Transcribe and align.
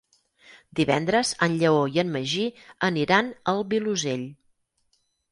Divendres 0.77 1.33
en 1.47 1.57
Lleó 1.63 1.83
i 1.97 1.99
en 2.03 2.09
Magí 2.15 2.45
aniran 2.87 3.29
al 3.53 3.61
Vilosell. 3.75 4.25